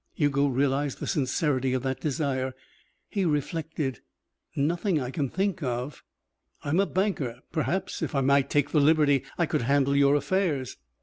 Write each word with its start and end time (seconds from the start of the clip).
Hugo 0.15 0.47
realized 0.47 0.99
the 0.99 1.05
sincerity 1.05 1.73
of 1.75 1.83
that 1.83 1.99
desire. 2.01 2.55
He 3.07 3.23
reflected. 3.23 3.99
"Nothing 4.55 4.99
I 4.99 5.11
can 5.11 5.29
think 5.29 5.61
of" 5.61 6.01
"I'm 6.63 6.79
a 6.79 6.87
banker. 6.87 7.41
Perhaps 7.51 8.01
if 8.01 8.15
I 8.15 8.21
might 8.21 8.49
take 8.49 8.71
the 8.71 8.79
liberty 8.81 9.23
I 9.37 9.45
could 9.45 9.61
handle 9.61 9.95
your 9.95 10.15
affairs?" 10.15 10.77